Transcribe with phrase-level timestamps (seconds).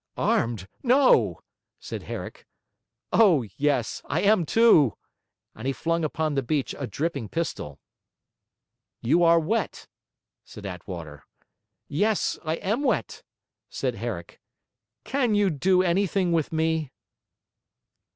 [0.17, 0.67] 'Armed?
[0.81, 1.41] No!'
[1.79, 2.47] said Herrick.
[3.13, 4.97] 'O yes, I am, too!'
[5.53, 7.77] And he flung upon the beach a dripping pistol.
[9.01, 9.87] 'You are wet,'
[10.43, 11.21] said Attwater.
[11.87, 13.21] 'Yes, I am wet,'
[13.69, 14.41] said Herrick.
[15.03, 16.89] 'Can you do anything with me?'